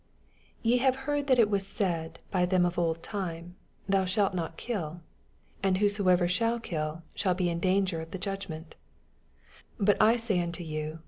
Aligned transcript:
21 0.63 0.71
Ye 0.71 0.77
have 0.83 0.95
heard 1.05 1.27
that 1.27 1.37
it 1.37 1.47
was 1.47 1.67
said 1.67 2.17
by 2.31 2.43
them 2.43 2.65
of 2.65 2.79
old 2.79 3.03
time, 3.03 3.55
Thoa 3.87 4.07
shalt 4.07 4.33
not 4.33 4.57
kill; 4.57 5.01
and 5.61 5.77
whosoever 5.77 6.27
shall 6.27 6.59
kill 6.59 7.03
shall 7.13 7.35
be 7.35 7.49
in 7.51 7.59
danger 7.59 8.01
of 8.01 8.09
the 8.09 8.17
judgment: 8.17 8.73
22 9.75 9.83
Bat 9.85 9.97
I 10.01 10.15
say 10.15 10.37
nnto 10.39 10.67
von. 10.93 10.99